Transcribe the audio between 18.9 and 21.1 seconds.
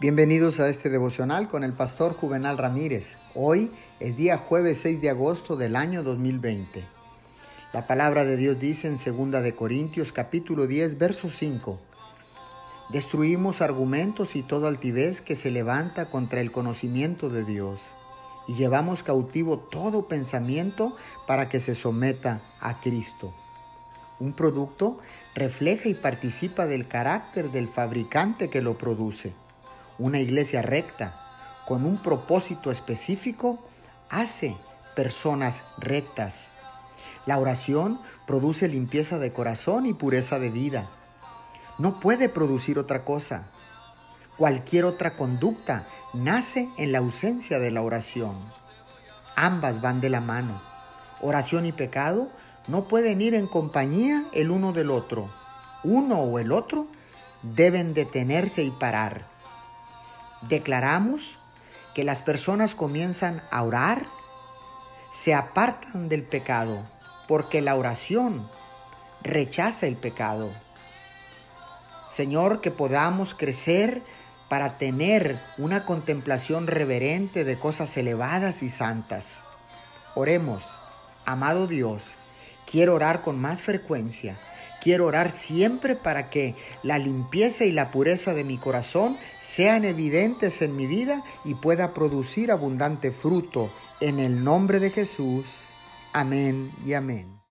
cautivo todo pensamiento